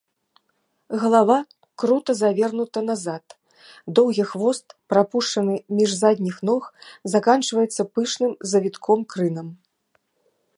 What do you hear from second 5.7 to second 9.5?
між задніх ног, заканчваецца пышным завітком-крынам.